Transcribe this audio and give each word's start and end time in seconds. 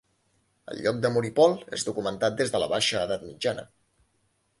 El 0.71 0.77
lloc 0.85 0.95
de 1.03 1.11
Moripol 1.17 1.53
és 1.79 1.85
documentat 1.89 2.39
des 2.39 2.55
de 2.55 2.63
la 2.63 2.71
baixa 2.73 3.05
edat 3.09 3.27
mitjana. 3.27 3.67